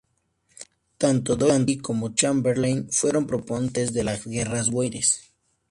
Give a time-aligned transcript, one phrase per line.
[0.97, 5.31] Tanto Doyle como Chamberlain fueron proponentes de las Guerras Bóeres.